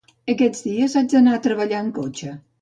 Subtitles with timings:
[0.33, 2.33] Aquests dies haig d'anar a treballar en cotxe